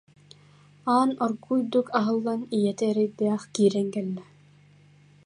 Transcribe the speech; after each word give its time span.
Аан 0.93 1.11
оргууйдук 1.23 1.87
аһыллан 1.99 2.41
ийэтэ 2.57 2.83
эрэйдээх 2.91 3.43
киирэн 3.53 3.87
кэллэ 3.93 4.23